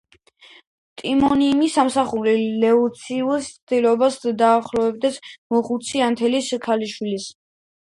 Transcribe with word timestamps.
ტიმონის 1.01 1.75
მსახური, 1.89 2.33
ლუციუსი, 2.63 3.53
ცდილობს 3.67 4.19
დაუახლოვდეს 4.41 5.23
მოხუცი 5.59 6.05
ათენელის 6.09 6.53
ქალიშვილს. 6.67 7.31